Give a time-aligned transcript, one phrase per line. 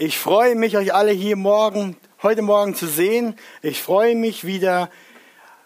[0.00, 3.34] Ich freue mich, euch alle hier morgen, heute Morgen zu sehen.
[3.62, 4.92] Ich freue mich, wieder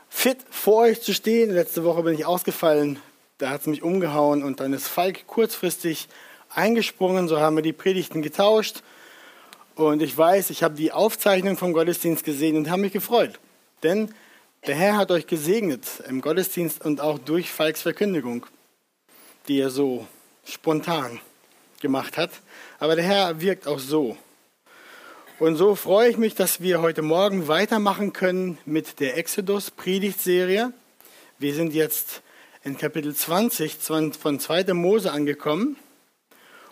[0.09, 1.51] fit vor euch zu stehen.
[1.51, 2.99] Letzte Woche bin ich ausgefallen,
[3.37, 6.09] da hat es mich umgehauen und dann ist Falk kurzfristig
[6.49, 7.29] eingesprungen.
[7.29, 8.83] So haben wir die Predigten getauscht.
[9.75, 13.39] Und ich weiß, ich habe die Aufzeichnung vom Gottesdienst gesehen und habe mich gefreut.
[13.83, 14.15] Denn
[14.67, 18.47] der Herr hat euch gesegnet im Gottesdienst und auch durch Falks Verkündigung,
[19.47, 20.07] die er so
[20.47, 21.21] spontan
[21.83, 22.31] gemacht hat.
[22.79, 24.17] Aber der Herr wirkt auch so.
[25.43, 30.73] Und so freue ich mich, dass wir heute Morgen weitermachen können mit der Exodus-Predigtserie.
[31.41, 32.23] Wir sind jetzt
[32.63, 34.73] in Kapitel 20 von 2.
[34.73, 35.75] Mose angekommen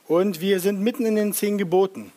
[0.06, 2.12] und wir sind mitten in den zehn Geboten.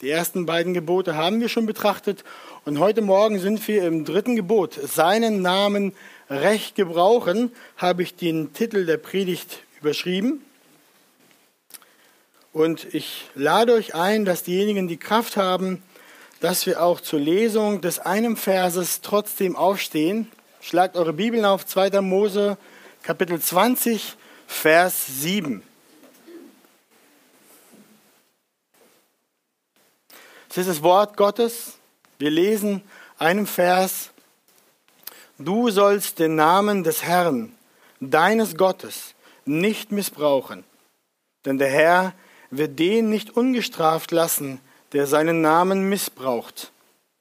[0.00, 2.22] Die ersten beiden Gebote haben wir schon betrachtet
[2.64, 4.74] und heute Morgen sind wir im dritten Gebot.
[4.74, 5.92] Seinen Namen
[6.30, 10.40] recht gebrauchen, habe ich den Titel der Predigt überschrieben.
[12.52, 15.82] Und ich lade euch ein, dass diejenigen, die Kraft haben,
[16.40, 20.30] dass wir auch zur Lesung des einen Verses trotzdem aufstehen.
[20.60, 22.00] Schlagt eure Bibeln auf 2.
[22.00, 22.58] Mose
[23.02, 25.62] Kapitel 20, Vers 7.
[30.50, 31.74] Es ist das Wort Gottes.
[32.18, 32.82] Wir lesen
[33.18, 34.10] einen Vers.
[35.38, 37.54] Du sollst den Namen des Herrn,
[38.00, 40.64] deines Gottes, nicht missbrauchen,
[41.44, 42.14] denn der Herr
[42.50, 44.60] wird den nicht ungestraft lassen,
[44.96, 46.72] der seinen Namen missbraucht.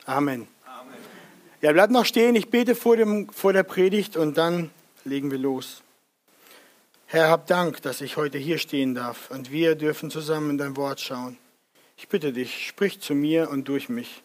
[0.05, 0.47] Amen.
[0.65, 0.95] Amen.
[1.59, 2.33] Ja, bleibt noch stehen.
[2.37, 4.71] Ich bete vor, dem, vor der Predigt und dann
[5.03, 5.83] legen wir los.
[7.05, 10.77] Herr, hab Dank, dass ich heute hier stehen darf und wir dürfen zusammen in dein
[10.77, 11.37] Wort schauen.
[11.97, 14.23] Ich bitte dich, sprich zu mir und durch mich.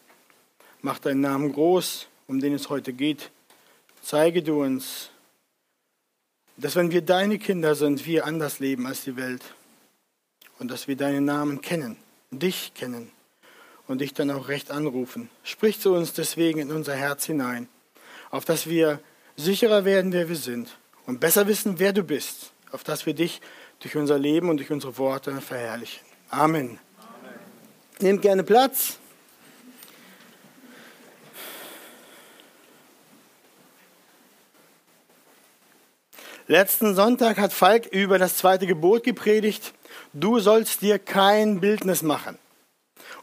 [0.79, 3.31] Mach deinen Namen groß, um den es heute geht.
[4.01, 5.09] Zeige du uns,
[6.55, 9.43] dass wenn wir deine Kinder sind, wir anders leben als die Welt
[10.57, 11.97] und dass wir deinen Namen kennen,
[12.31, 13.11] dich kennen
[13.91, 15.29] und dich dann auch recht anrufen.
[15.43, 17.67] Sprich zu uns deswegen in unser Herz hinein,
[18.29, 18.99] auf dass wir
[19.35, 23.41] sicherer werden, wer wir sind und besser wissen, wer du bist, auf dass wir dich
[23.79, 26.01] durch unser Leben und durch unsere Worte verherrlichen.
[26.29, 26.79] Amen.
[26.97, 27.39] Amen.
[27.99, 28.97] Nehmt gerne Platz.
[36.47, 39.73] Letzten Sonntag hat Falk über das zweite Gebot gepredigt
[40.13, 42.37] du sollst dir kein Bildnis machen.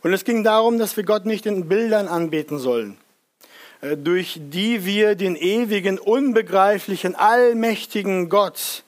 [0.03, 2.97] Und es ging darum, dass wir Gott nicht in Bildern anbeten sollen,
[3.81, 8.85] äh, durch die wir den ewigen, unbegreiflichen, allmächtigen Gott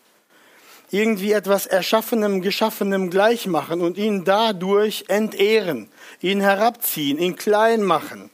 [0.90, 5.88] irgendwie etwas Erschaffenem, Geschaffenem gleich machen und ihn dadurch entehren,
[6.20, 8.30] ihn herabziehen, ihn klein machen.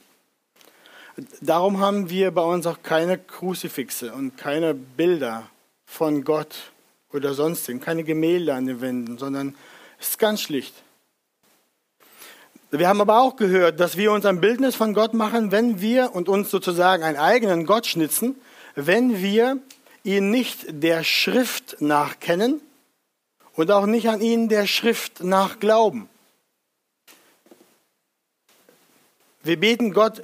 [1.41, 5.49] Darum haben wir bei uns auch keine Kruzifixe und keine Bilder
[5.85, 6.71] von Gott
[7.11, 9.55] oder sonstigen, keine Gemälde an den Wänden, sondern
[9.99, 10.75] es ist ganz schlicht.
[12.77, 16.13] Wir haben aber auch gehört, dass wir uns ein Bildnis von Gott machen, wenn wir
[16.13, 18.35] und uns sozusagen einen eigenen Gott schnitzen,
[18.75, 19.57] wenn wir
[20.03, 22.61] ihn nicht der Schrift nach kennen
[23.53, 26.07] und auch nicht an ihn der Schrift nach glauben.
[29.41, 30.21] Wir beten Gott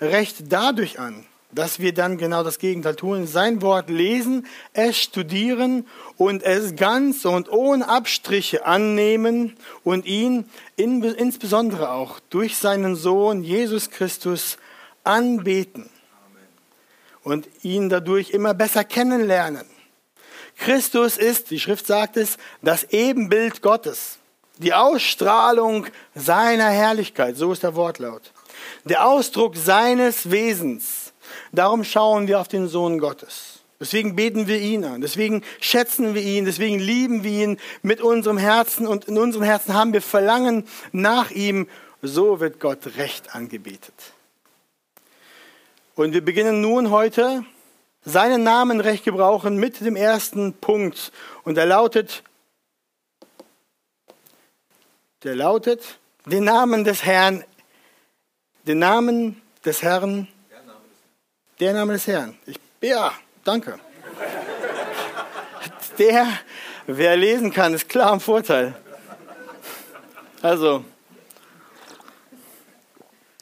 [0.00, 5.86] recht dadurch an, dass wir dann genau das Gegenteil tun, sein Wort lesen, es studieren
[6.18, 10.44] und es ganz und ohne Abstriche annehmen und ihn
[10.76, 14.58] in, insbesondere auch durch seinen Sohn Jesus Christus
[15.04, 15.88] anbeten
[17.22, 19.64] und ihn dadurch immer besser kennenlernen.
[20.58, 24.18] Christus ist, die Schrift sagt es, das Ebenbild Gottes,
[24.58, 28.32] die Ausstrahlung seiner Herrlichkeit, so ist der Wortlaut,
[28.84, 31.07] der Ausdruck seines Wesens
[31.52, 33.60] Darum schauen wir auf den Sohn Gottes.
[33.80, 35.00] Deswegen beten wir ihn an.
[35.00, 36.44] Deswegen schätzen wir ihn.
[36.44, 38.86] Deswegen lieben wir ihn mit unserem Herzen.
[38.86, 41.68] Und in unserem Herzen haben wir Verlangen nach ihm.
[42.02, 43.94] So wird Gott recht angebetet.
[45.94, 47.44] Und wir beginnen nun heute
[48.04, 51.12] seinen Namen recht gebrauchen mit dem ersten Punkt.
[51.44, 52.22] Und er lautet,
[55.22, 57.44] der lautet, den Namen des Herrn,
[58.66, 60.28] den Namen des Herrn
[61.60, 62.36] der Name des Herrn.
[62.46, 63.12] Ich, ja,
[63.44, 63.78] danke.
[65.98, 66.26] Der,
[66.86, 68.74] wer lesen kann, ist klar im Vorteil.
[70.40, 70.84] Also,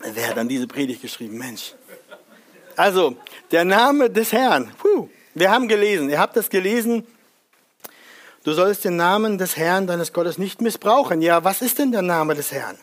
[0.01, 1.37] wer hat dann diese Predigt geschrieben?
[1.37, 1.75] Mensch.
[2.77, 3.17] Also,
[3.51, 4.73] der Name des Herrn.
[4.79, 7.07] Puh, wir haben gelesen, ihr habt das gelesen.
[8.45, 11.21] Du sollst den Namen des Herrn, deines Gottes, nicht missbrauchen.
[11.21, 12.79] Ja, was ist denn der Name des Herrn?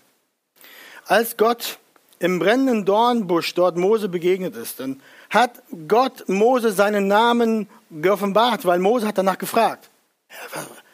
[1.05, 1.79] Als Gott
[2.19, 5.01] im brennenden Dornbusch dort Mose begegnet ist, dann
[5.33, 9.89] hat Gott Mose seinen Namen geoffenbart, weil Mose hat danach gefragt.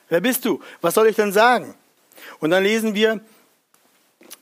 [0.08, 0.62] Wer bist du?
[0.80, 1.76] Was soll ich denn sagen?
[2.40, 3.20] Und dann lesen wir,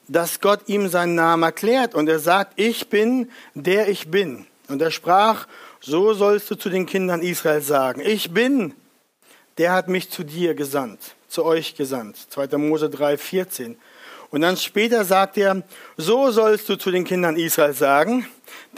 [0.07, 4.45] dass Gott ihm seinen Namen erklärt und er sagt, ich bin der ich bin.
[4.69, 5.47] Und er sprach,
[5.81, 8.73] so sollst du zu den Kindern Israel sagen, ich bin,
[9.57, 12.17] der hat mich zu dir gesandt, zu euch gesandt.
[12.29, 12.57] 2.
[12.57, 13.77] Mose 3, 14.
[14.29, 15.63] Und dann später sagt er,
[15.95, 18.27] so sollst du zu den Kindern Israel sagen,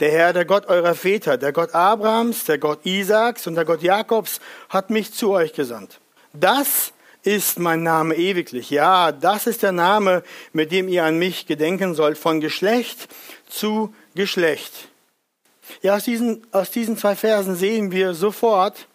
[0.00, 3.82] der Herr, der Gott eurer Väter, der Gott Abrahams, der Gott Isaaks und der Gott
[3.82, 6.00] Jakobs hat mich zu euch gesandt.
[6.32, 6.92] Das
[7.22, 8.70] ist mein Name ewiglich.
[8.70, 13.08] Ja, das ist der Name, mit dem ihr an mich gedenken sollt, von Geschlecht
[13.48, 14.88] zu Geschlecht.
[15.82, 18.88] Ja, aus diesen, aus diesen zwei Versen sehen wir sofort,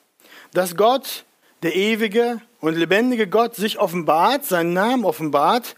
[0.54, 1.24] dass Gott,
[1.62, 5.76] der ewige und lebendige Gott, sich offenbart, seinen Namen offenbart.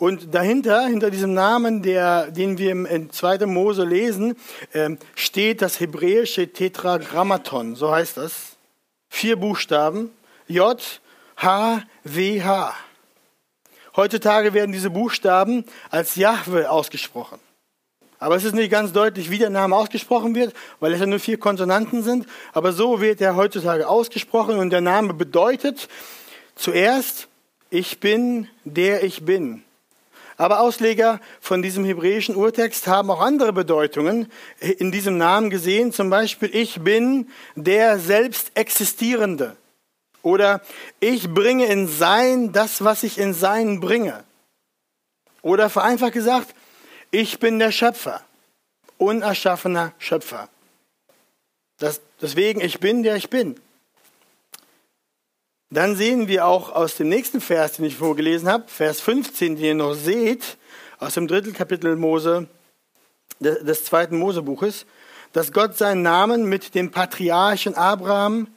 [0.00, 3.44] Und dahinter, hinter diesem Namen, der, den wir in 2.
[3.44, 4.34] Mose lesen,
[4.72, 8.56] äh, steht das hebräische Tetragrammaton, so heißt das.
[9.10, 10.10] Vier Buchstaben,
[10.48, 10.80] J,
[11.36, 12.74] H, W, H.
[13.94, 17.38] Heutzutage werden diese Buchstaben als Jahwe ausgesprochen.
[18.18, 21.18] Aber es ist nicht ganz deutlich, wie der Name ausgesprochen wird, weil es ja nur
[21.18, 22.26] vier Konsonanten sind.
[22.54, 25.88] Aber so wird er heutzutage ausgesprochen und der Name bedeutet
[26.56, 27.28] zuerst,
[27.68, 29.62] ich bin, der ich bin.
[30.40, 35.92] Aber Ausleger von diesem hebräischen Urtext haben auch andere Bedeutungen in diesem Namen gesehen.
[35.92, 39.54] Zum Beispiel, ich bin der selbst Existierende.
[40.22, 40.62] Oder
[40.98, 44.24] ich bringe in Sein das, was ich in Sein bringe.
[45.42, 46.54] Oder vereinfacht gesagt,
[47.10, 48.22] ich bin der Schöpfer,
[48.96, 50.48] unerschaffener Schöpfer.
[51.76, 53.60] Das, deswegen, ich bin, der ich bin.
[55.72, 59.64] Dann sehen wir auch aus dem nächsten Vers, den ich vorgelesen habe, Vers 15, den
[59.64, 60.58] ihr noch seht,
[60.98, 62.48] aus dem dritten Kapitel Mose,
[63.38, 64.84] des, zweiten Mosebuches,
[65.32, 68.48] dass Gott seinen Namen mit dem Patriarchen Abraham,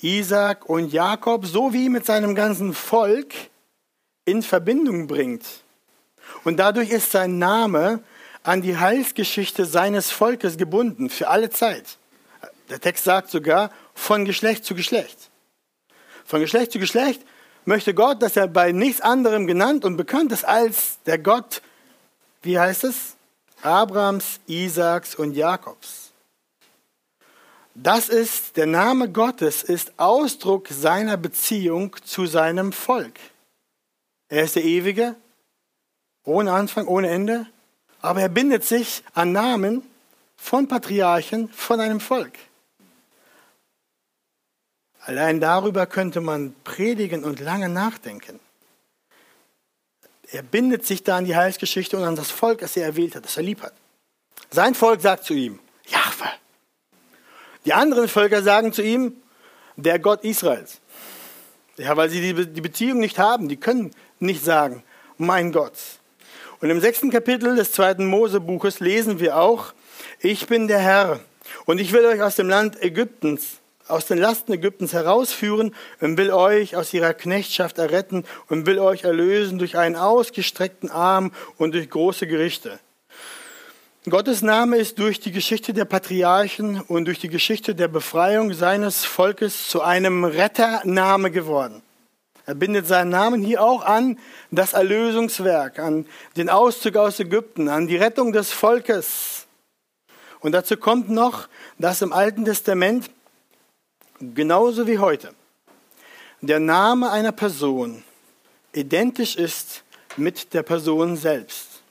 [0.00, 3.34] Isaac und Jakob sowie mit seinem ganzen Volk
[4.24, 5.44] in Verbindung bringt.
[6.44, 8.02] Und dadurch ist sein Name
[8.42, 11.98] an die Heilsgeschichte seines Volkes gebunden, für alle Zeit.
[12.70, 15.30] Der Text sagt sogar von Geschlecht zu Geschlecht.
[16.26, 17.22] Von Geschlecht zu Geschlecht
[17.64, 21.62] möchte Gott, dass er bei nichts anderem genannt und bekannt ist als der Gott,
[22.42, 23.16] wie heißt es?
[23.62, 26.12] Abrahams, Isaaks und Jakobs.
[27.74, 33.18] Das ist, der Name Gottes ist Ausdruck seiner Beziehung zu seinem Volk.
[34.28, 35.14] Er ist der Ewige,
[36.24, 37.46] ohne Anfang, ohne Ende.
[38.00, 39.82] Aber er bindet sich an Namen
[40.36, 42.32] von Patriarchen, von einem Volk.
[45.06, 48.40] Allein darüber könnte man predigen und lange nachdenken.
[50.32, 53.24] Er bindet sich da an die Heilsgeschichte und an das Volk, das er erwählt hat,
[53.24, 53.72] das er lieb hat.
[54.50, 56.28] Sein Volk sagt zu ihm, Jahwe.
[57.64, 59.14] Die anderen Völker sagen zu ihm,
[59.76, 60.80] der Gott Israels.
[61.76, 64.82] Ja, weil sie die Beziehung nicht haben, die können nicht sagen,
[65.18, 65.74] mein Gott.
[66.60, 69.72] Und im sechsten Kapitel des zweiten Mosebuches lesen wir auch,
[70.18, 71.20] ich bin der Herr
[71.64, 76.30] und ich will euch aus dem Land Ägyptens, aus den Lasten Ägyptens herausführen und will
[76.30, 81.88] euch aus ihrer Knechtschaft erretten und will euch erlösen durch einen ausgestreckten Arm und durch
[81.88, 82.78] große Gerichte.
[84.08, 89.04] Gottes Name ist durch die Geschichte der Patriarchen und durch die Geschichte der Befreiung seines
[89.04, 91.82] Volkes zu einem Rettername geworden.
[92.44, 94.20] Er bindet seinen Namen hier auch an
[94.52, 96.06] das Erlösungswerk, an
[96.36, 99.48] den Auszug aus Ägypten, an die Rettung des Volkes.
[100.38, 103.10] Und dazu kommt noch, dass im Alten Testament
[104.20, 105.34] genauso wie heute
[106.40, 108.04] der Name einer Person
[108.72, 109.82] identisch ist
[110.16, 111.82] mit der Person selbst.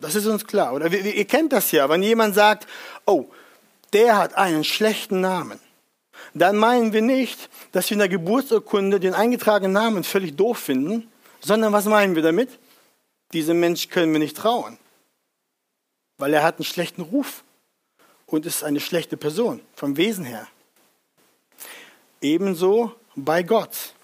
[0.00, 0.74] Das ist uns klar.
[0.74, 2.66] Oder ihr kennt das ja, wenn jemand sagt,
[3.06, 3.26] oh,
[3.92, 5.60] der hat einen schlechten Namen
[6.34, 11.10] dann meinen wir nicht, dass wir in der Geburtsurkunde den eingetragenen Namen völlig doof finden,
[11.40, 12.58] sondern was meinen wir damit?
[13.32, 14.78] Diesem Mensch können wir nicht trauen,
[16.18, 17.44] weil er hat einen schlechten Ruf
[18.26, 20.46] und ist eine schlechte Person vom Wesen her.
[22.22, 23.94] Ebenso bei Gott.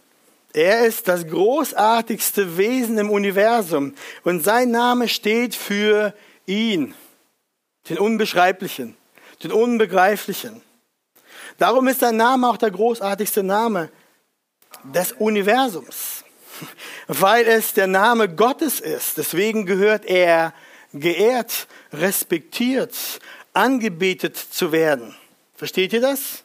[0.53, 3.95] Er ist das großartigste Wesen im Universum
[4.25, 6.15] und sein Name steht für
[6.47, 6.95] ihn,
[7.89, 8.97] den Unbeschreiblichen,
[9.43, 10.63] den Unbegreiflichen.
[11.59, 13.91] Darum ist sein Name auch der großartigste Name
[14.83, 16.25] des Universums,
[17.07, 19.19] weil es der Name Gottes ist.
[19.19, 20.55] Deswegen gehört er
[20.93, 22.95] geehrt, respektiert,
[23.53, 25.15] angebetet zu werden.
[25.55, 26.45] Versteht ihr das?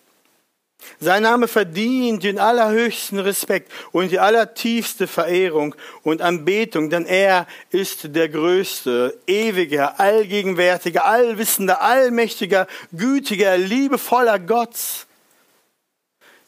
[1.00, 8.16] Sein Name verdient den allerhöchsten Respekt und die allertiefste Verehrung und Anbetung, denn er ist
[8.16, 15.08] der größte, ewige, allgegenwärtige, allwissende, allmächtiger, gütiger, liebevoller Gott.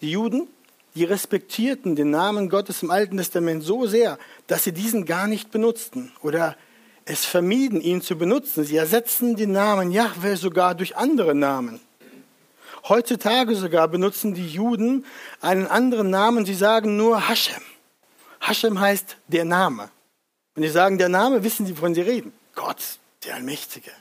[0.02, 0.48] Die Juden,
[0.96, 5.52] die respektierten den Namen Gottes im Alten Testament so sehr, dass sie diesen gar nicht
[5.52, 6.56] benutzten oder
[7.06, 8.64] es vermieden, ihn zu benutzen.
[8.64, 11.80] Sie ersetzen den Namen Yahweh sogar durch andere Namen.
[12.88, 15.06] Heutzutage sogar benutzen die Juden
[15.42, 16.46] einen anderen Namen.
[16.46, 17.62] Sie sagen nur Hashem.
[18.40, 19.90] Hashem heißt der Name.
[20.54, 22.32] Wenn sie sagen der Name, wissen sie, wovon sie reden.
[22.54, 23.92] Gott, der Allmächtige.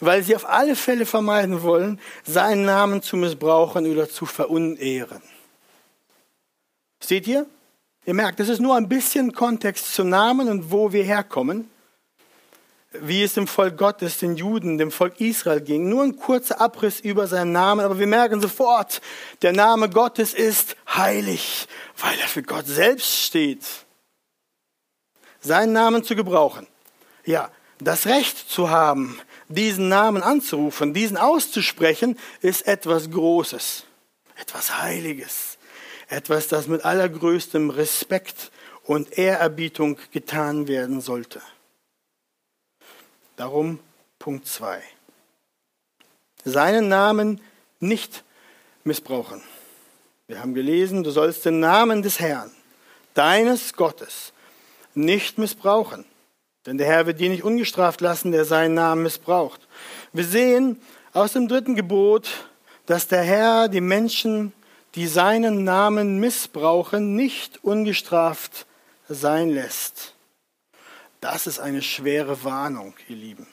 [0.00, 5.22] Weil sie auf alle Fälle vermeiden wollen, seinen Namen zu missbrauchen oder zu verunehren.
[7.00, 7.46] Seht ihr?
[8.04, 11.70] Ihr merkt, das ist nur ein bisschen Kontext zum Namen und wo wir herkommen.
[12.92, 15.88] Wie es dem Volk Gottes, den Juden, dem Volk Israel ging.
[15.88, 19.02] Nur ein kurzer Abriss über seinen Namen, aber wir merken sofort,
[19.42, 21.68] der Name Gottes ist heilig,
[21.98, 23.64] weil er für Gott selbst steht.
[25.40, 26.66] Seinen Namen zu gebrauchen.
[27.24, 33.84] Ja, das Recht zu haben, diesen Namen anzurufen, diesen auszusprechen, ist etwas Großes,
[34.36, 35.58] etwas Heiliges
[36.08, 38.50] etwas, das mit allergrößtem Respekt
[38.84, 41.40] und Ehrerbietung getan werden sollte.
[43.38, 43.78] Darum
[44.18, 44.82] Punkt 2.
[46.44, 47.40] Seinen Namen
[47.78, 48.24] nicht
[48.82, 49.40] missbrauchen.
[50.26, 52.50] Wir haben gelesen, du sollst den Namen des Herrn,
[53.14, 54.32] deines Gottes,
[54.94, 56.04] nicht missbrauchen.
[56.66, 59.68] Denn der Herr wird dir nicht ungestraft lassen, der seinen Namen missbraucht.
[60.12, 62.28] Wir sehen aus dem dritten Gebot,
[62.86, 64.52] dass der Herr die Menschen
[64.96, 68.66] die seinen Namen missbrauchen, nicht ungestraft
[69.08, 70.14] sein lässt.
[71.20, 73.46] Das ist eine schwere Warnung, ihr Lieben.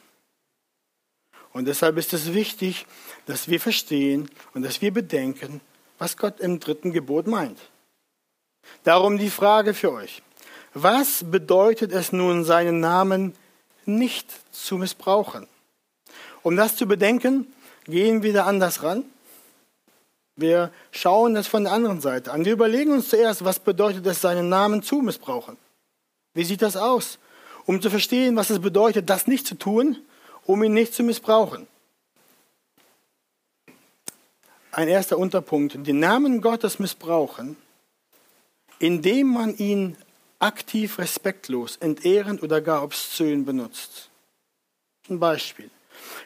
[1.53, 2.85] Und deshalb ist es wichtig,
[3.25, 5.61] dass wir verstehen und dass wir bedenken,
[5.97, 7.59] was Gott im dritten Gebot meint.
[8.83, 10.21] Darum die Frage für euch.
[10.73, 13.33] Was bedeutet es nun, seinen Namen
[13.85, 15.47] nicht zu missbrauchen?
[16.43, 17.53] Um das zu bedenken,
[17.85, 19.05] gehen wir da anders ran
[20.35, 22.43] wir schauen das von der anderen Seite an.
[22.43, 25.57] Wir überlegen uns zuerst, was bedeutet es, seinen Namen zu missbrauchen?
[26.33, 27.17] Wie sieht das aus?
[27.65, 29.97] Um zu verstehen, was es bedeutet, das nicht zu tun,
[30.45, 31.67] um ihn nicht zu missbrauchen.
[34.71, 37.55] Ein erster Unterpunkt, den Namen Gottes missbrauchen,
[38.79, 39.95] indem man ihn
[40.39, 44.09] aktiv respektlos, entehrend oder gar obszön benutzt.
[45.09, 45.69] Ein Beispiel.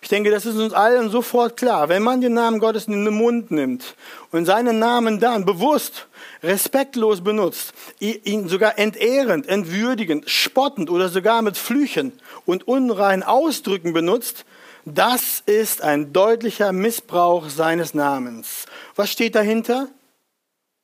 [0.02, 1.90] Ich denke, das ist uns allen sofort klar.
[1.90, 3.96] Wenn man den Namen Gottes in den Mund nimmt
[4.32, 6.08] und seinen Namen dann bewusst,
[6.44, 12.14] respektlos benutzt, ihn sogar entehrend, entwürdigend, spottend oder sogar mit Flüchen
[12.46, 14.46] und unreinen Ausdrücken benutzt,
[14.86, 18.66] das ist ein deutlicher Missbrauch seines Namens.
[18.96, 19.90] Was steht dahinter?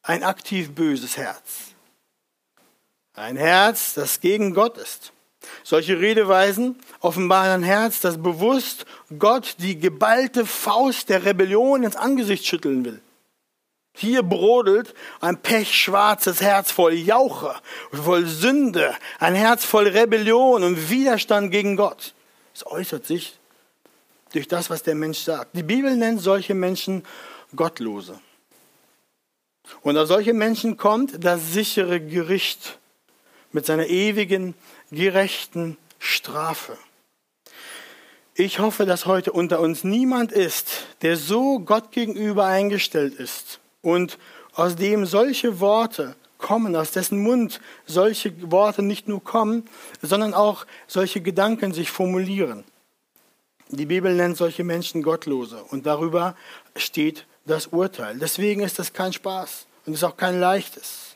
[0.04, 1.74] Ein aktiv böses Herz.
[3.14, 5.14] Ein Herz, das gegen Gott ist.
[5.64, 8.86] Solche Redeweisen offenbaren ein Herz, das bewusst
[9.18, 13.02] Gott die geballte Faust der Rebellion ins Angesicht schütteln will.
[13.98, 17.56] Hier brodelt ein pechschwarzes Herz voll Jauche,
[17.94, 22.14] voll Sünde, ein Herz voll Rebellion und Widerstand gegen Gott.
[22.54, 23.38] Es äußert sich
[24.34, 25.56] durch das, was der Mensch sagt.
[25.56, 27.04] Die Bibel nennt solche Menschen
[27.56, 28.20] Gottlose.
[29.82, 32.78] Und auf solche Menschen kommt das sichere Gericht
[33.54, 34.56] mit seiner ewigen
[34.92, 36.78] gerechten Strafe.
[38.34, 44.18] Ich hoffe, dass heute unter uns niemand ist, der so Gott gegenüber eingestellt ist und
[44.54, 49.64] aus dem solche Worte kommen, aus dessen Mund solche Worte nicht nur kommen,
[50.02, 52.64] sondern auch solche Gedanken sich formulieren.
[53.70, 56.36] Die Bibel nennt solche Menschen Gottlose und darüber
[56.76, 58.18] steht das Urteil.
[58.20, 61.16] Deswegen ist das kein Spaß und ist auch kein leichtes.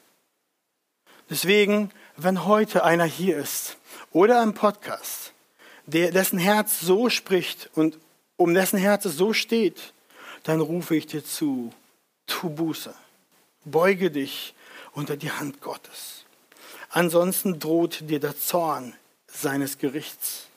[1.30, 1.92] Deswegen
[2.24, 3.78] wenn heute einer hier ist
[4.12, 5.34] oder im Podcast,
[5.86, 7.98] der, dessen Herz so spricht und
[8.36, 9.94] um dessen Herz es so steht,
[10.44, 11.72] dann rufe ich dir zu,
[12.30, 12.94] tu Buße,
[13.66, 14.54] beuge dich
[14.94, 16.24] unter die Hand Gottes.
[16.90, 18.94] Ansonsten droht dir der Zorn
[19.28, 20.48] seines Gerichts.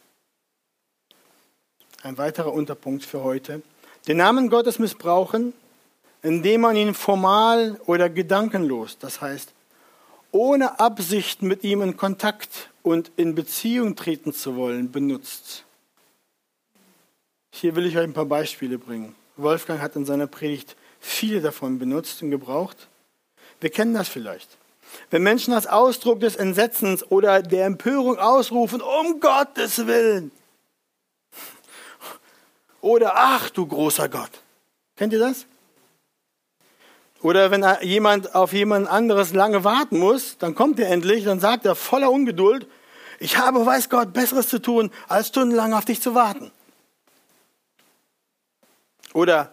[2.02, 3.62] Ein weiterer Unterpunkt für heute.
[4.06, 5.52] Den Namen Gottes missbrauchen,
[6.22, 9.52] indem man ihn formal oder gedankenlos, das heißt
[10.32, 15.64] ohne Absicht mit ihm in Kontakt und in Beziehung treten zu wollen, benutzt.
[17.50, 19.14] Hier will ich euch ein paar Beispiele bringen.
[19.36, 22.88] Wolfgang hat in seiner Predigt viele davon benutzt und gebraucht.
[23.60, 24.56] Wir kennen das vielleicht.
[25.10, 30.30] Wenn Menschen als Ausdruck des Entsetzens oder der Empörung ausrufen, um Gottes Willen.
[32.80, 34.30] Oder ach du großer Gott.
[34.96, 35.46] Kennt ihr das?
[37.20, 41.64] Oder wenn jemand auf jemand anderes lange warten muss, dann kommt er endlich, dann sagt
[41.64, 42.66] er voller Ungeduld,
[43.20, 46.50] ich habe, weiß Gott, Besseres zu tun, als stundenlang auf dich zu warten.
[49.12, 49.52] Oder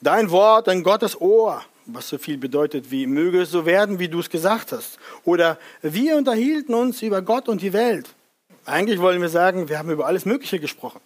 [0.00, 4.08] dein Wort ein Gottes Ohr, was so viel bedeutet wie möge es so werden, wie
[4.08, 4.98] du es gesagt hast.
[5.24, 8.08] Oder wir unterhielten uns über Gott und die Welt.
[8.64, 11.00] Eigentlich wollen wir sagen, wir haben über alles Mögliche gesprochen.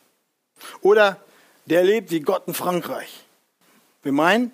[0.81, 1.19] Oder
[1.67, 3.25] der lebt wie Gott in Frankreich.
[4.03, 4.53] Wir meinen,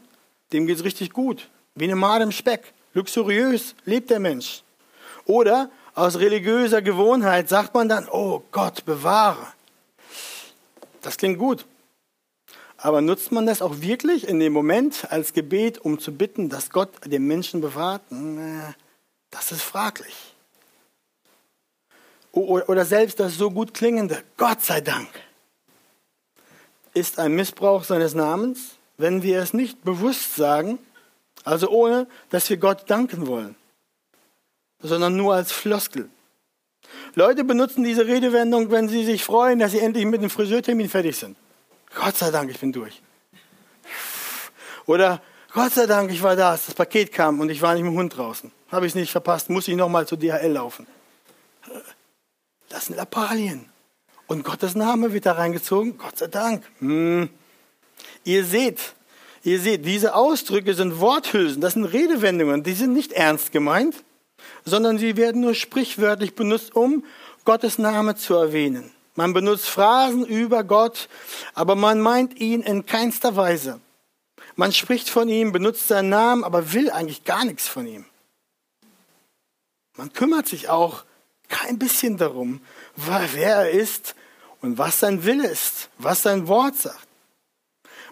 [0.53, 2.73] dem geht es richtig gut, wie eine Made im Speck.
[2.95, 4.63] Luxuriös lebt der Mensch.
[5.25, 9.47] Oder aus religiöser Gewohnheit sagt man dann, oh Gott, bewahre.
[11.03, 11.65] Das klingt gut.
[12.87, 16.71] Aber nutzt man das auch wirklich in dem Moment als Gebet, um zu bitten, dass
[16.71, 18.03] Gott den Menschen bewahrt?
[19.33, 20.15] Das ist fraglich.
[22.31, 25.09] Oder selbst das so gut klingende, Gott sei Dank,
[26.95, 30.79] ist ein Missbrauch seines Namens, wenn wir es nicht bewusst sagen,
[31.43, 33.57] also ohne, dass wir Gott danken wollen,
[34.79, 36.09] sondern nur als Floskel.
[37.17, 41.17] Leute benutzen diese Redewendung, wenn sie sich freuen, dass sie endlich mit dem Friseurtermin fertig
[41.17, 41.37] sind.
[41.97, 43.03] Gott sei Dank, ich bin durch.
[44.87, 45.21] Oder
[45.53, 47.99] Gott sei Dank, ich war da, das Paket kam und ich war nicht mit dem
[47.99, 48.53] Hund draußen.
[48.71, 50.87] Habe ich es nicht verpasst, muss ich nochmal zu DHL laufen.
[52.69, 53.71] Das sind Lappalien.
[54.27, 55.99] Und Gottes Name wird da reingezogen.
[55.99, 56.65] Gott sei Dank.
[56.81, 57.31] Hm.
[58.25, 58.95] Ihr seht,
[59.43, 64.05] ihr seht, diese Ausdrücke sind Worthülsen, das sind Redewendungen, die sind nicht ernst gemeint,
[64.65, 67.05] sondern sie werden nur sprichwörtlich benutzt, um
[67.45, 68.91] Gottes Name zu erwähnen.
[69.17, 71.09] Man benutzt Phrasen über Gott,
[71.55, 73.81] aber man meint ihn in keinster Weise.
[74.55, 78.05] Man spricht von ihm, benutzt seinen Namen, aber will eigentlich gar nichts von ihm.
[79.97, 81.05] Man kümmert sich auch
[81.49, 82.61] kein bisschen darum,
[82.97, 84.15] wer er ist
[84.61, 87.09] und was sein Wille ist, was sein Wort sagt.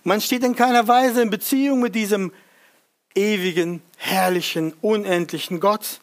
[0.04, 2.32] Man steht in keiner Weise in Beziehung mit diesem
[3.14, 6.00] ewigen, herrlichen, unendlichen Gott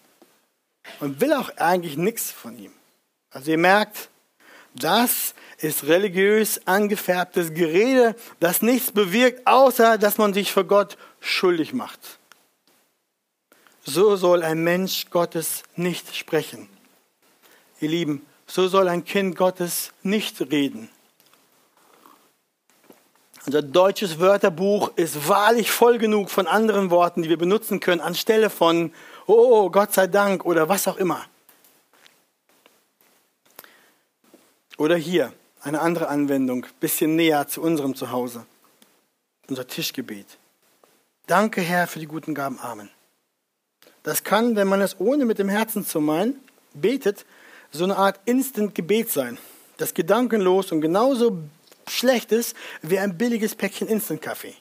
[0.99, 2.71] und will auch eigentlich nichts von ihm.
[3.31, 4.10] Also ihr merkt,
[4.73, 11.73] das ist religiös angefärbtes Gerede, das nichts bewirkt, außer dass man sich vor Gott schuldig
[11.73, 11.99] macht.
[13.83, 16.69] So soll ein Mensch Gottes nicht sprechen.
[17.79, 20.89] Ihr Lieben, so soll ein Kind Gottes nicht reden.
[23.45, 28.51] Unser deutsches Wörterbuch ist wahrlich voll genug von anderen Worten, die wir benutzen können, anstelle
[28.51, 28.93] von,
[29.25, 31.25] oh, Gott sei Dank oder was auch immer.
[34.81, 38.47] Oder hier eine andere Anwendung, bisschen näher zu unserem Zuhause.
[39.47, 40.25] Unser Tischgebet.
[41.27, 42.57] Danke, Herr, für die guten Gaben.
[42.59, 42.89] Amen.
[44.01, 46.39] Das kann, wenn man es ohne mit dem Herzen zu meinen
[46.73, 47.27] betet,
[47.69, 49.37] so eine Art Instant-Gebet sein,
[49.77, 51.37] das gedankenlos und genauso
[51.87, 54.55] schlecht ist wie ein billiges Päckchen Instant-Kaffee.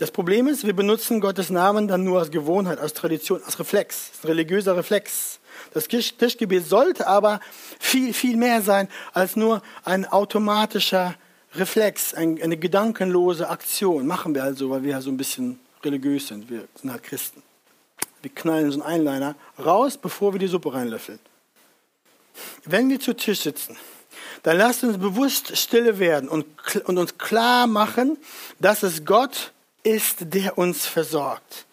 [0.00, 4.12] Das Problem ist, wir benutzen Gottes Namen dann nur als Gewohnheit, als Tradition, als Reflex,
[4.14, 5.40] als religiöser Reflex.
[5.74, 7.38] Das Tischgebet sollte aber
[7.78, 11.16] viel, viel mehr sein als nur ein automatischer
[11.54, 14.06] Reflex, eine gedankenlose Aktion.
[14.06, 16.48] Machen wir also, weil wir ja so ein bisschen religiös sind.
[16.48, 17.42] Wir sind halt Christen.
[18.22, 21.18] Wir knallen so einen Einliner raus, bevor wir die Suppe reinlöffeln.
[22.64, 23.76] Wenn wir zu Tisch sitzen,
[24.44, 26.46] dann lasst uns bewusst stille werden und,
[26.86, 28.16] und uns klar machen,
[28.60, 31.66] dass es Gott ist, der uns versorgt,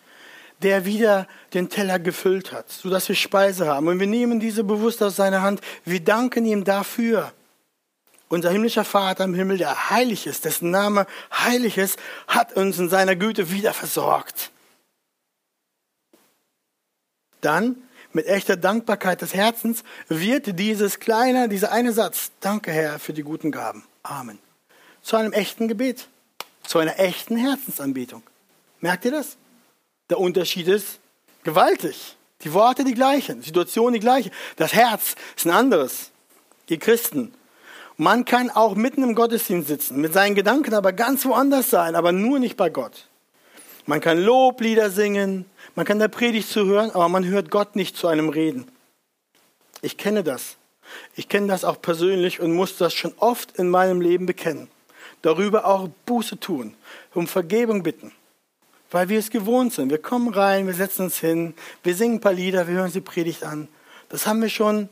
[0.62, 3.88] der wieder den Teller gefüllt hat, sodass wir Speise haben.
[3.88, 5.62] Und wir nehmen diese bewusst aus seiner Hand.
[5.86, 7.32] Wir danken ihm dafür.
[8.30, 12.90] Unser himmlischer Vater im Himmel, der heilig ist, dessen Name heilig ist, hat uns in
[12.90, 14.52] seiner Güte wieder versorgt
[17.42, 17.78] dann
[18.14, 23.24] mit echter Dankbarkeit des Herzens wird dieses kleine, dieser eine Satz, danke Herr für die
[23.24, 23.84] guten Gaben.
[24.04, 24.40] Amen.
[25.02, 26.08] Zu einem echten Gebet,
[26.68, 28.22] zu einer echten Herzensanbetung.
[28.80, 29.38] Merkt ihr das?
[30.10, 31.00] Der Unterschied ist
[31.44, 32.16] gewaltig.
[32.44, 34.30] Die Worte die gleichen, die Situation die gleiche.
[34.58, 36.12] Das Herz ist ein anderes.
[36.70, 37.34] Die Christen.
[37.96, 42.12] Man kann auch mitten im Gottesdienst sitzen, mit seinen Gedanken aber ganz woanders sein, aber
[42.12, 43.08] nur nicht bei Gott.
[43.88, 48.08] Man kann Loblieder singen, man kann der Predigt zuhören, aber man hört Gott nicht zu
[48.08, 48.70] einem reden.
[49.82, 50.58] Ich kenne das.
[51.16, 54.70] Ich kenne das auch persönlich und muss das schon oft in meinem Leben bekennen.
[55.22, 56.76] Darüber auch Buße tun,
[57.14, 58.12] um Vergebung bitten.
[58.90, 59.90] Weil wir es gewohnt sind.
[59.90, 61.54] Wir kommen rein, wir setzen uns hin,
[61.84, 63.68] wir singen ein paar Lieder, wir hören die Predigt an.
[64.10, 64.90] Das haben wir schon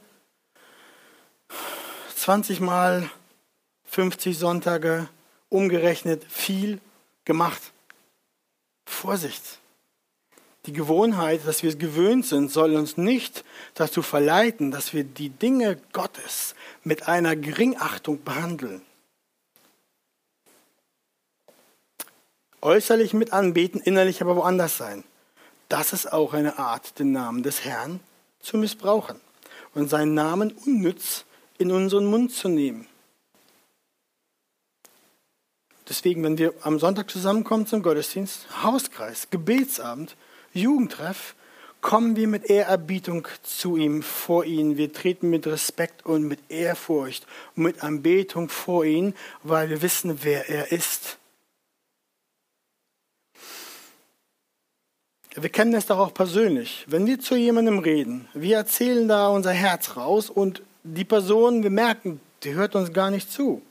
[2.15, 3.09] 20 Mal,
[3.85, 5.07] 50 Sonntage
[5.49, 6.79] umgerechnet, viel
[7.23, 7.61] gemacht.
[8.85, 9.59] Vorsicht.
[10.65, 13.43] Die Gewohnheit, dass wir es gewöhnt sind, soll uns nicht
[13.75, 18.81] dazu verleiten, dass wir die Dinge Gottes mit einer Geringachtung behandeln.
[22.65, 25.03] Äußerlich mit anbeten, innerlich aber woanders sein.
[25.69, 27.99] Das ist auch eine Art, den Namen des Herrn
[28.39, 29.21] zu missbrauchen
[29.75, 31.25] und seinen Namen unnütz
[31.59, 32.87] in unseren Mund zu nehmen.
[35.87, 40.15] Deswegen, wenn wir am Sonntag zusammenkommen zum Gottesdienst, Hauskreis, Gebetsabend,
[40.51, 41.35] Jugendtreff,
[41.81, 44.75] kommen wir mit Ehrerbietung zu ihm, vor ihn.
[44.75, 50.23] Wir treten mit Respekt und mit Ehrfurcht und mit Anbetung vor ihn, weil wir wissen,
[50.23, 51.19] wer er ist.
[55.37, 56.85] Wir kennen das doch auch persönlich.
[56.87, 61.69] Wenn wir zu jemandem reden, wir erzählen da unser Herz raus und die Person, wir
[61.69, 63.61] merken, die hört uns gar nicht zu.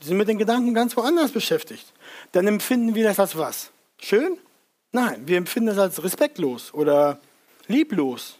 [0.00, 1.92] Die sind mit den Gedanken ganz woanders beschäftigt.
[2.32, 3.70] Dann empfinden wir das als was?
[3.98, 4.36] Schön?
[4.90, 7.18] Nein, wir empfinden das als respektlos oder
[7.66, 8.36] lieblos.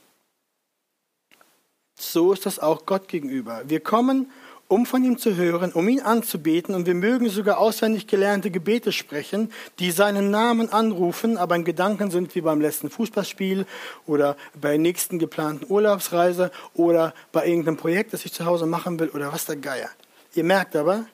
[1.94, 3.62] So ist das auch Gott gegenüber.
[3.66, 4.30] Wir kommen,
[4.72, 8.90] um von ihm zu hören, um ihn anzubeten und wir mögen sogar auswendig gelernte Gebete
[8.90, 13.66] sprechen, die seinen Namen anrufen, aber in Gedanken sind wie beim letzten Fußballspiel
[14.06, 18.98] oder bei der nächsten geplanten Urlaubsreise oder bei irgendeinem Projekt, das ich zu Hause machen
[18.98, 19.90] will oder was der Geier.
[20.34, 21.04] Ihr merkt aber,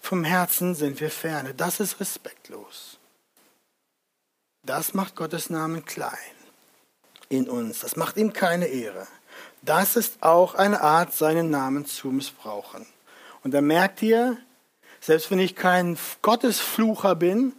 [0.00, 1.54] vom Herzen sind wir ferne.
[1.54, 2.98] Das ist respektlos.
[4.64, 6.10] Das macht Gottes Namen klein
[7.28, 7.78] in uns.
[7.78, 9.06] Das macht ihm keine Ehre.
[9.62, 12.86] Das ist auch eine Art, seinen Namen zu missbrauchen.
[13.42, 14.36] Und da merkt ihr,
[15.00, 17.52] selbst wenn ich kein Gottesflucher bin,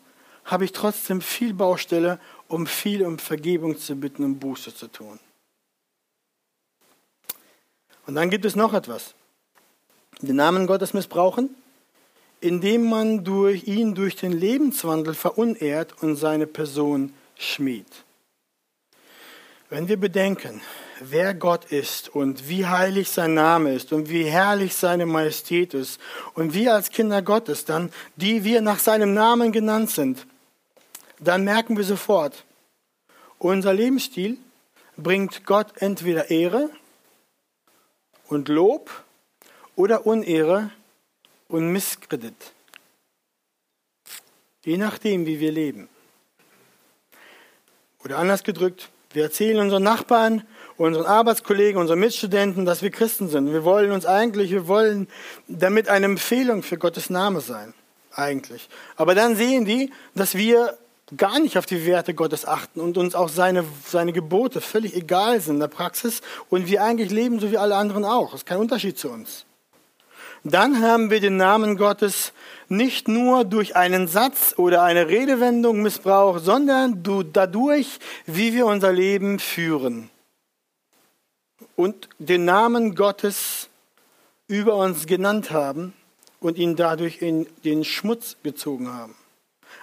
[0.45, 5.19] habe ich trotzdem viel Baustelle, um viel um Vergebung zu bitten, um Buße zu tun.
[8.05, 9.13] Und dann gibt es noch etwas.
[10.21, 11.55] Den Namen Gottes missbrauchen
[12.41, 17.87] indem man durch ihn durch den Lebenswandel verunehrt und seine Person schmied.
[19.69, 20.62] Wenn wir bedenken,
[21.01, 25.99] wer Gott ist und wie heilig sein Name ist und wie herrlich seine Majestät ist
[26.36, 30.25] und wir als Kinder Gottes dann, die wir nach seinem Namen genannt sind,
[31.19, 32.45] dann merken wir sofort,
[33.39, 34.38] unser Lebensstil
[34.95, 36.69] bringt Gott entweder Ehre
[38.30, 38.89] und Lob
[39.75, 40.71] oder Unehre
[41.49, 42.53] und Misskredit.
[44.63, 45.89] Je nachdem, wie wir leben.
[48.03, 50.43] Oder anders gedrückt, wir erzählen unseren Nachbarn,
[50.77, 53.51] unseren Arbeitskollegen, unseren Mitstudenten, dass wir Christen sind.
[53.51, 55.08] Wir wollen uns eigentlich, wir wollen
[55.47, 57.73] damit eine Empfehlung für Gottes Name sein.
[58.12, 58.69] Eigentlich.
[58.95, 60.77] Aber dann sehen die, dass wir
[61.17, 65.41] gar nicht auf die Werte Gottes achten und uns auch seine, seine Gebote völlig egal
[65.41, 68.32] sind in der Praxis und wir eigentlich leben so wie alle anderen auch.
[68.32, 69.46] Das ist kein Unterschied zu uns
[70.43, 72.34] dann haben wir den Namen Gottes
[72.69, 79.39] nicht nur durch einen Satz oder eine Redewendung missbraucht, sondern dadurch, wie wir unser Leben
[79.39, 80.10] führen.
[81.76, 83.69] Und den Namen Gottes
[84.47, 85.93] über uns genannt haben
[86.39, 89.15] und ihn dadurch in den Schmutz gezogen haben.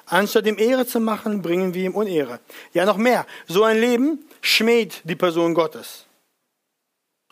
[0.07, 2.41] Anstatt ihm Ehre zu machen, bringen wir ihm Unehre.
[2.73, 3.27] Ja, noch mehr.
[3.47, 6.05] So ein Leben schmäht die Person Gottes.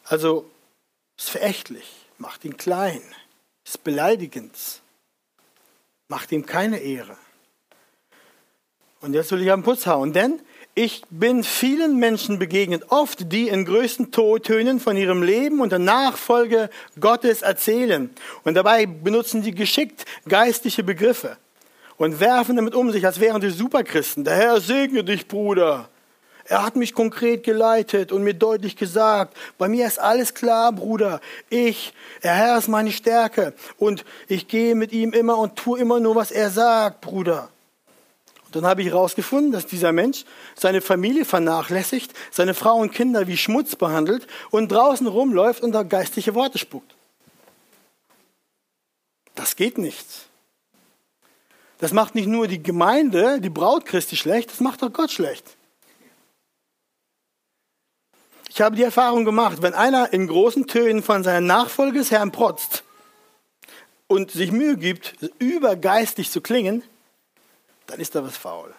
[0.05, 0.51] Also
[1.19, 3.03] ist verächtlich, macht ihn klein
[3.67, 4.81] des Beleidigens,
[6.07, 7.17] macht ihm keine Ehre.
[9.01, 10.41] Und jetzt will ich am Putz hauen, denn
[10.77, 15.81] ich bin vielen Menschen begegnet, oft die in größten Tönen von ihrem Leben und der
[15.81, 18.09] Nachfolge Gottes erzählen.
[18.45, 21.37] Und dabei benutzen die geschickt geistliche Begriffe
[21.97, 24.23] und werfen damit um sich, als wären die Superchristen.
[24.23, 25.91] Der Herr segne dich, Bruder.
[26.45, 31.21] Er hat mich konkret geleitet und mir deutlich gesagt, bei mir ist alles klar, Bruder.
[31.51, 36.01] Ich, der Herr ist meine Stärke und ich gehe mit ihm immer und tue immer
[36.01, 37.49] nur, was er sagt, Bruder.
[38.47, 40.25] Und dann habe ich herausgefunden, dass dieser Mensch
[40.55, 45.85] seine Familie vernachlässigt, seine Frau und Kinder wie Schmutz behandelt und draußen rumläuft und da
[45.85, 46.95] geistliche Worte spuckt.
[49.35, 50.07] Das geht nicht.
[51.79, 55.57] Das macht nicht nur die Gemeinde, die Braut Christi schlecht, das macht auch Gott schlecht.
[58.55, 62.33] Ich habe die Erfahrung gemacht, wenn einer in großen Tönen von seiner Nachfolge des Herrn
[62.33, 62.85] protzt
[64.09, 66.83] und sich Mühe gibt, übergeistig zu klingen,
[67.87, 68.75] dann ist da was faul.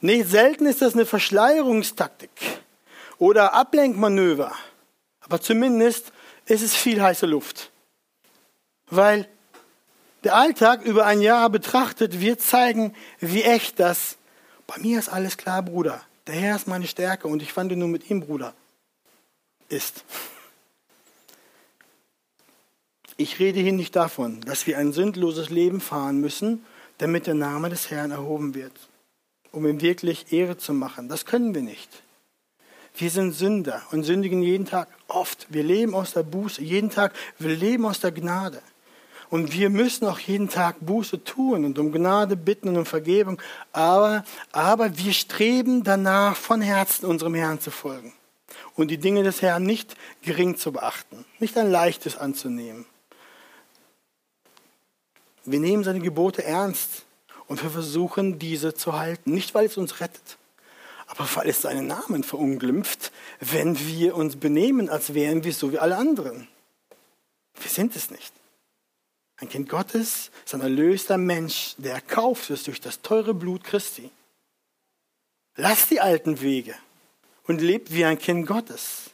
[0.00, 2.30] Nicht selten ist das eine Verschleierungstaktik
[3.18, 4.52] oder Ablenkmanöver,
[5.20, 6.10] aber zumindest
[6.46, 7.70] ist es viel heiße Luft.
[8.88, 9.28] Weil
[10.24, 14.16] der Alltag über ein Jahr betrachtet wird zeigen, wie echt das.
[14.66, 16.00] Bei mir ist alles klar, Bruder.
[16.26, 18.54] Der Herr ist meine Stärke und ich wandle nur mit ihm, Bruder.
[19.68, 20.04] Ist.
[23.16, 26.64] Ich rede hier nicht davon, dass wir ein sündloses Leben fahren müssen,
[26.98, 28.72] damit der Name des Herrn erhoben wird,
[29.52, 31.08] um ihm wirklich Ehre zu machen.
[31.08, 32.02] Das können wir nicht.
[32.96, 35.46] Wir sind Sünder und sündigen jeden Tag oft.
[35.50, 37.14] Wir leben aus der Buße jeden Tag.
[37.38, 38.62] Wir leben aus der Gnade.
[39.30, 43.40] Und wir müssen auch jeden Tag Buße tun und um Gnade bitten und um Vergebung.
[43.72, 48.12] Aber, aber wir streben danach, von Herzen unserem Herrn zu folgen.
[48.74, 52.86] Und die Dinge des Herrn nicht gering zu beachten, nicht ein leichtes anzunehmen.
[55.44, 57.04] Wir nehmen seine Gebote ernst
[57.46, 59.32] und wir versuchen, diese zu halten.
[59.32, 60.38] Nicht, weil es uns rettet,
[61.06, 65.78] aber weil es seinen Namen verunglimpft, wenn wir uns benehmen, als wären wir so wie
[65.78, 66.48] alle anderen.
[67.60, 68.32] Wir sind es nicht.
[69.40, 74.10] Ein Kind Gottes ist ein erlöster Mensch, der erkauft ist durch das teure Blut Christi.
[75.56, 76.74] Lass die alten Wege
[77.46, 79.10] und lebt wie ein Kind Gottes.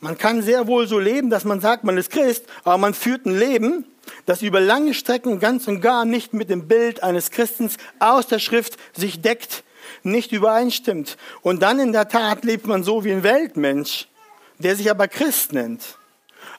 [0.00, 3.24] Man kann sehr wohl so leben, dass man sagt, man ist Christ, aber man führt
[3.24, 3.86] ein Leben,
[4.26, 8.38] das über lange Strecken ganz und gar nicht mit dem Bild eines Christens aus der
[8.38, 9.64] Schrift sich deckt,
[10.02, 11.16] nicht übereinstimmt.
[11.40, 14.08] Und dann in der Tat lebt man so wie ein Weltmensch,
[14.58, 15.96] der sich aber Christ nennt.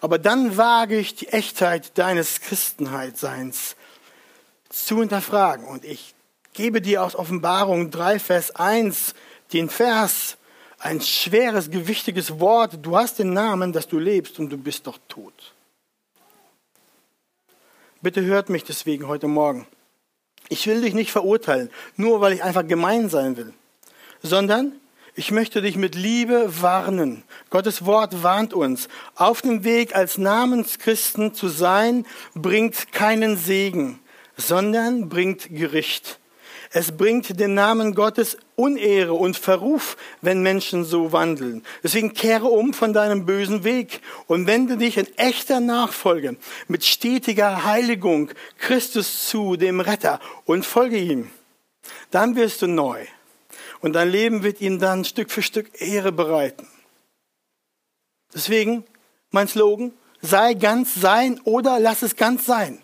[0.01, 3.75] Aber dann wage ich die Echtheit deines Christenheitseins
[4.69, 5.65] zu hinterfragen.
[5.65, 6.13] Und ich
[6.53, 9.13] gebe dir aus Offenbarung 3, Vers 1
[9.53, 10.37] den Vers,
[10.79, 12.79] ein schweres, gewichtiges Wort.
[12.81, 15.53] Du hast den Namen, dass du lebst und du bist doch tot.
[18.01, 19.65] Bitte hört mich deswegen heute Morgen.
[20.49, 23.53] Ich will dich nicht verurteilen, nur weil ich einfach gemein sein will,
[24.21, 24.73] sondern
[25.17, 27.23] ich möchte dich mit Liebe warnen.
[27.49, 28.87] Gottes Wort warnt uns.
[29.15, 33.99] Auf dem Weg als Namenschristen zu sein, bringt keinen Segen,
[34.37, 36.19] sondern bringt Gericht.
[36.71, 41.63] Es bringt den Namen Gottes Unehre und Verruf, wenn Menschen so wandeln.
[41.81, 47.63] Deswegen kehre um von deinem bösen Weg und wende dich in echter Nachfolge mit stetiger
[47.63, 51.31] Heiligung Christus zu, dem Retter, und folge ihm.
[52.11, 53.07] Dann wirst du neu
[53.81, 56.67] und dein Leben wird ihm dann Stück für Stück Ehre bereiten.
[58.33, 58.85] Deswegen
[59.31, 62.81] mein Slogan, sei ganz sein oder lass es ganz sein.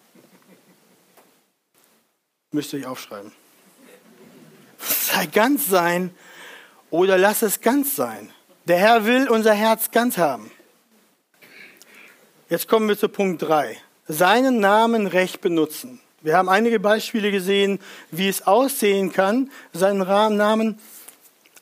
[2.51, 3.31] Müsst ihr euch aufschreiben.
[4.77, 6.13] Sei ganz sein
[6.89, 8.31] oder lass es ganz sein.
[8.65, 10.51] Der Herr will unser Herz ganz haben.
[12.49, 13.77] Jetzt kommen wir zu Punkt 3.
[14.07, 15.99] Seinen Namen recht benutzen.
[16.23, 19.99] Wir haben einige Beispiele gesehen, wie es aussehen kann, seinen
[20.37, 20.79] Namen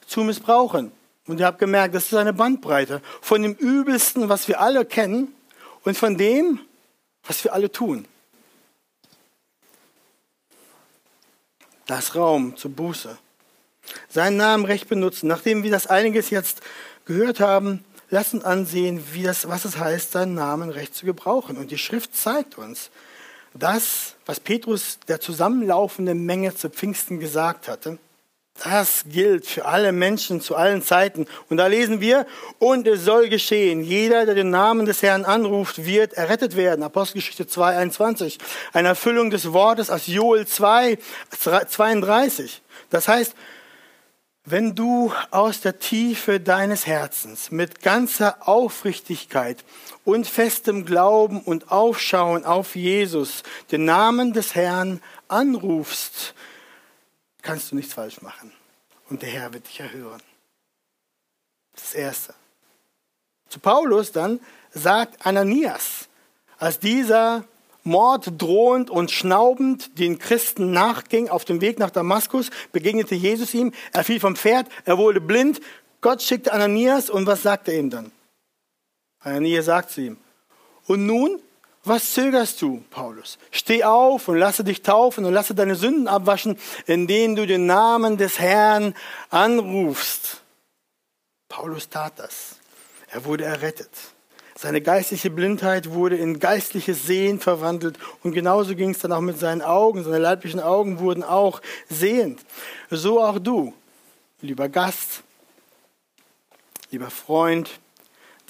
[0.05, 0.91] zu missbrauchen.
[1.25, 5.33] Und ihr habt gemerkt, das ist eine Bandbreite von dem Übelsten, was wir alle kennen,
[5.83, 6.59] und von dem,
[7.23, 8.07] was wir alle tun.
[11.87, 13.17] Das Raum zur Buße.
[14.09, 15.27] Seinen Namen recht benutzen.
[15.27, 16.61] Nachdem wir das einiges jetzt
[17.05, 21.57] gehört haben, lasst uns ansehen, wie das, was es heißt, seinen Namen recht zu gebrauchen.
[21.57, 22.91] Und die Schrift zeigt uns,
[23.53, 27.97] das, was Petrus der zusammenlaufenden Menge zu Pfingsten gesagt hatte,
[28.63, 31.25] das gilt für alle Menschen zu allen Zeiten.
[31.49, 32.27] Und da lesen wir,
[32.59, 36.83] und es soll geschehen, jeder, der den Namen des Herrn anruft, wird errettet werden.
[36.83, 38.37] Apostelgeschichte 2, 21.
[38.73, 40.99] Eine Erfüllung des Wortes aus Joel 2,
[41.67, 42.61] 32.
[42.89, 43.35] Das heißt,
[44.43, 49.63] wenn du aus der Tiefe deines Herzens mit ganzer Aufrichtigkeit
[50.03, 56.33] und festem Glauben und Aufschauen auf Jesus den Namen des Herrn anrufst,
[57.41, 58.51] kannst du nichts falsch machen.
[59.09, 60.21] Und der Herr wird dich erhören.
[61.73, 62.33] Das Erste.
[63.47, 64.39] Zu Paulus dann
[64.71, 66.07] sagt Ananias,
[66.57, 67.43] als dieser
[67.83, 73.73] Mord drohend und schnaubend den Christen nachging auf dem Weg nach Damaskus, begegnete Jesus ihm,
[73.93, 75.61] er fiel vom Pferd, er wurde blind,
[76.01, 78.11] Gott schickte Ananias und was sagt er ihm dann?
[79.19, 80.17] Ananias sagt zu ihm,
[80.87, 81.39] und nun
[81.83, 83.39] was zögerst du, Paulus?
[83.49, 88.17] Steh auf und lasse dich taufen und lasse deine Sünden abwaschen, indem du den Namen
[88.17, 88.93] des Herrn
[89.31, 90.41] anrufst.
[91.49, 92.57] Paulus tat das.
[93.09, 93.89] Er wurde errettet.
[94.61, 99.39] Seine geistliche Blindheit wurde in geistliches Sehen verwandelt und genauso ging es dann auch mit
[99.39, 100.03] seinen Augen.
[100.03, 102.45] Seine leiblichen Augen wurden auch sehend.
[102.91, 103.73] So auch du,
[104.39, 105.23] lieber Gast,
[106.91, 107.79] lieber Freund,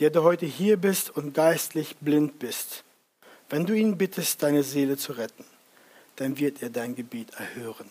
[0.01, 2.83] der du heute hier bist und geistlich blind bist.
[3.49, 5.45] Wenn du ihn bittest, deine Seele zu retten,
[6.17, 7.89] dann wird er dein Gebet erhören.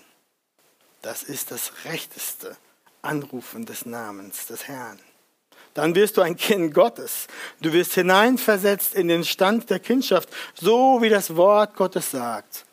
[1.00, 2.54] Das ist das rechteste
[3.00, 4.98] Anrufen des Namens des Herrn.
[5.74, 7.26] Dann wirst du ein Kind Gottes.
[7.60, 12.64] Du wirst hineinversetzt in den Stand der Kindschaft, so wie das Wort Gottes sagt.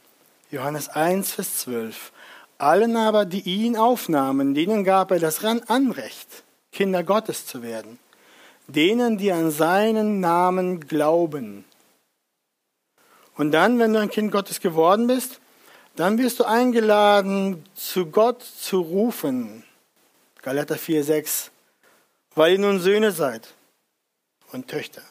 [0.49, 2.11] Johannes 1, Vers 12.
[2.57, 7.99] Allen aber, die ihn aufnahmen, denen gab er das Anrecht, Kinder Gottes zu werden.
[8.67, 11.65] Denen, die an seinen Namen glauben,
[13.37, 15.39] und dann, wenn du ein Kind Gottes geworden bist,
[15.95, 19.63] dann wirst du eingeladen, zu Gott zu rufen.
[20.41, 21.51] Galater 4, 6.
[22.37, 23.55] Weil ihr nun Söhne seid
[24.51, 25.01] und Töchter.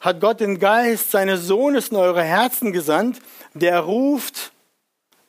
[0.00, 3.20] Hat Gott den Geist seines Sohnes in eure Herzen gesandt,
[3.54, 4.50] der ruft,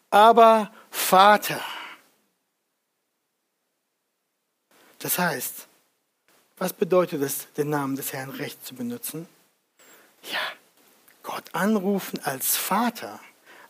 [0.10, 1.62] aber Vater.
[4.98, 5.68] Das heißt,
[6.58, 9.30] was bedeutet es, den Namen des Herrn recht zu benutzen?
[10.24, 10.40] Ja,
[11.22, 13.20] Gott anrufen als Vater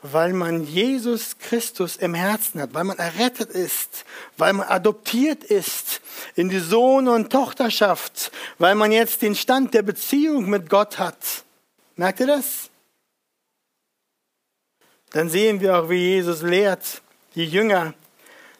[0.01, 4.05] weil man Jesus Christus im Herzen hat, weil man errettet ist,
[4.37, 6.01] weil man adoptiert ist
[6.35, 11.43] in die Sohn- und Tochterschaft, weil man jetzt den Stand der Beziehung mit Gott hat.
[11.95, 12.69] Merkt ihr das?
[15.11, 17.01] Dann sehen wir auch, wie Jesus lehrt,
[17.35, 17.93] die Jünger.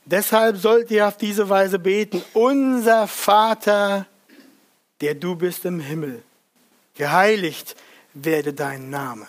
[0.06, 2.23] Deshalb sollt ihr auf diese Weise beten.
[2.34, 4.06] Unser Vater,
[4.99, 6.21] der du bist im Himmel,
[6.95, 7.75] geheiligt
[8.13, 9.27] werde dein Name.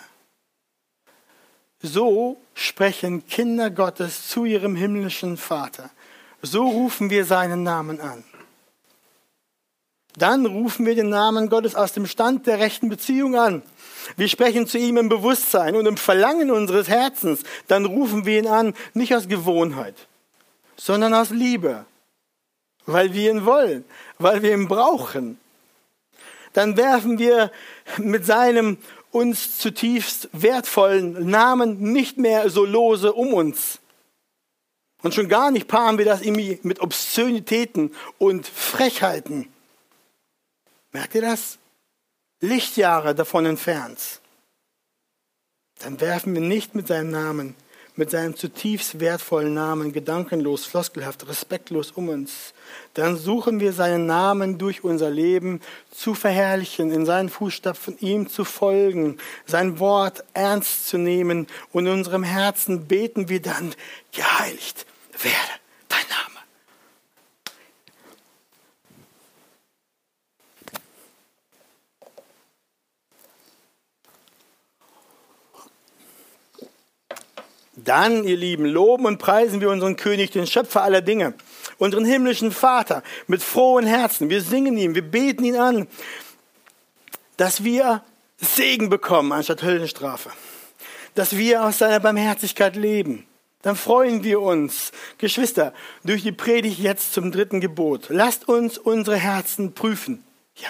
[1.85, 5.89] So sprechen Kinder Gottes zu ihrem himmlischen Vater.
[6.41, 8.23] So rufen wir seinen Namen an.
[10.15, 13.63] Dann rufen wir den Namen Gottes aus dem Stand der rechten Beziehung an.
[14.15, 17.43] Wir sprechen zu ihm im Bewusstsein und im Verlangen unseres Herzens.
[17.67, 19.95] Dann rufen wir ihn an, nicht aus Gewohnheit,
[20.77, 21.85] sondern aus Liebe,
[22.85, 23.83] weil wir ihn wollen,
[24.19, 25.37] weil wir ihn brauchen.
[26.53, 27.51] Dann werfen wir
[27.97, 28.77] mit seinem
[29.13, 33.79] uns zutiefst wertvollen Namen nicht mehr so lose um uns.
[35.01, 39.51] Und schon gar nicht paaren wir das irgendwie mit Obszönitäten und Frechheiten.
[40.91, 41.57] Merkt ihr das?
[42.39, 44.21] Lichtjahre davon entfernt.
[45.79, 47.55] Dann werfen wir nicht mit seinem Namen,
[47.95, 52.53] mit seinem zutiefst wertvollen Namen gedankenlos, floskelhaft, respektlos um uns.
[52.93, 58.45] Dann suchen wir seinen Namen durch unser Leben zu verherrlichen, in seinen Fußstapfen ihm zu
[58.45, 63.75] folgen, sein Wort ernst zu nehmen und in unserem Herzen beten wir dann,
[64.11, 64.85] geheiligt
[65.21, 65.37] werde
[65.89, 66.33] dein Name.
[77.83, 81.33] Dann, ihr Lieben, loben und preisen wir unseren König, den Schöpfer aller Dinge,
[81.77, 84.29] unseren himmlischen Vater mit frohen Herzen.
[84.29, 85.87] Wir singen ihm, wir beten ihn an,
[87.37, 88.03] dass wir
[88.37, 90.29] Segen bekommen anstatt Höllenstrafe,
[91.15, 93.25] dass wir aus seiner Barmherzigkeit leben.
[93.61, 98.07] Dann freuen wir uns, Geschwister, durch die Predigt jetzt zum dritten Gebot.
[98.09, 100.23] Lasst uns unsere Herzen prüfen.
[100.55, 100.69] Ja,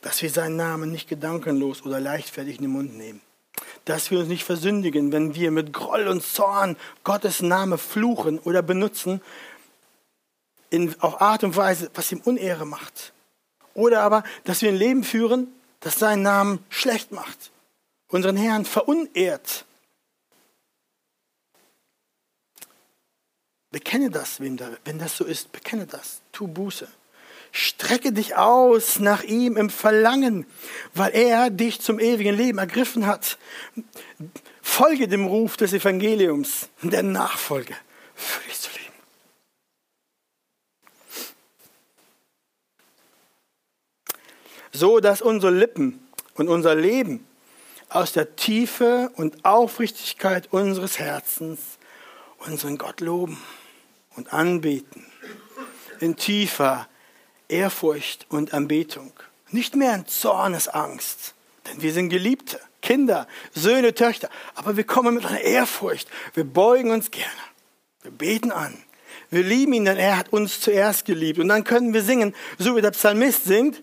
[0.00, 3.20] dass wir seinen Namen nicht gedankenlos oder leichtfertig in den Mund nehmen
[3.84, 8.62] dass wir uns nicht versündigen, wenn wir mit Groll und Zorn Gottes Name fluchen oder
[8.62, 9.20] benutzen,
[10.70, 13.12] in, auf Art und Weise, was ihm Unehre macht.
[13.74, 15.48] Oder aber, dass wir ein Leben führen,
[15.80, 17.50] das seinen Namen schlecht macht,
[18.08, 19.64] unseren Herrn verunehrt.
[23.70, 26.88] Bekenne das, wenn das so ist, bekenne das, tu Buße.
[27.52, 30.46] Strecke dich aus nach ihm im Verlangen,
[30.94, 33.38] weil er dich zum ewigen Leben ergriffen hat.
[34.62, 37.74] Folge dem Ruf des Evangeliums, der Nachfolge,
[38.14, 38.80] für dich zu leben.
[44.72, 46.00] So dass unsere Lippen
[46.34, 47.26] und unser Leben
[47.88, 51.58] aus der Tiefe und Aufrichtigkeit unseres Herzens
[52.46, 53.38] unseren Gott loben
[54.16, 55.04] und anbeten.
[56.00, 56.88] In tiefer,
[57.50, 59.12] Ehrfurcht und Anbetung.
[59.50, 61.34] Nicht mehr in Zornesangst,
[61.66, 64.30] denn wir sind Geliebte, Kinder, Söhne, Töchter.
[64.54, 66.08] Aber wir kommen mit einer Ehrfurcht.
[66.34, 67.30] Wir beugen uns gerne.
[68.02, 68.76] Wir beten an.
[69.30, 71.38] Wir lieben ihn, denn er hat uns zuerst geliebt.
[71.38, 73.82] Und dann können wir singen, so wie der Psalmist singt,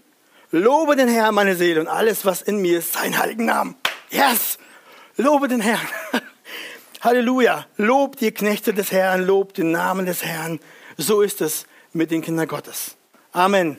[0.51, 3.75] Lobe den Herrn, meine Seele, und alles, was in mir ist, seinen heiligen Namen.
[4.09, 4.57] Yes!
[5.17, 5.85] Lobe den Herrn.
[7.01, 7.65] Halleluja.
[7.75, 10.59] Lobt ihr Knechte des Herrn, lobt den Namen des Herrn.
[10.95, 12.96] So ist es mit den Kindern Gottes.
[13.37, 13.75] Amen.